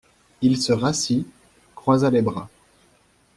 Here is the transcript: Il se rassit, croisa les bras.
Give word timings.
Il 0.41 0.57
se 0.59 0.73
rassit, 0.73 1.27
croisa 1.75 2.09
les 2.09 2.23
bras. 2.23 2.49